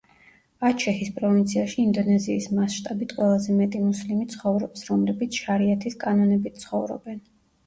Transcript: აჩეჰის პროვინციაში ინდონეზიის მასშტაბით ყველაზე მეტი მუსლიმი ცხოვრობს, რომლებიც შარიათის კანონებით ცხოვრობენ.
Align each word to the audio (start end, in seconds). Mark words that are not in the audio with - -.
აჩეჰის 0.67 1.09
პროვინციაში 1.17 1.77
ინდონეზიის 1.87 2.47
მასშტაბით 2.59 3.13
ყველაზე 3.19 3.59
მეტი 3.59 3.83
მუსლიმი 3.91 4.27
ცხოვრობს, 4.33 4.87
რომლებიც 4.89 5.39
შარიათის 5.45 6.01
კანონებით 6.07 6.59
ცხოვრობენ. 6.67 7.23